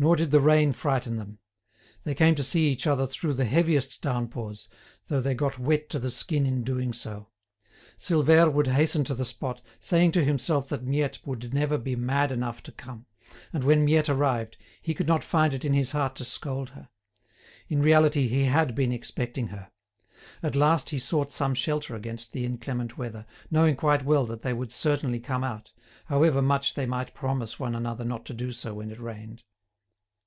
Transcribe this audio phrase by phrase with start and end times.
[0.00, 1.40] Nor did the rain frighten them.
[2.04, 4.68] They came to see each other through the heaviest downpours,
[5.08, 7.30] though they got wet to the skin in doing so.
[7.98, 12.30] Silvère would hasten to the spot, saying to himself that Miette would never be mad
[12.30, 13.06] enough to come;
[13.52, 16.90] and when Miette arrived, he could not find it in his heart to scold her.
[17.66, 19.72] In reality he had been expecting her.
[20.44, 24.52] At last he sought some shelter against the inclement weather, knowing quite well that they
[24.52, 25.72] would certainly come out,
[26.04, 29.42] however much they might promise one another not to do so when it rained.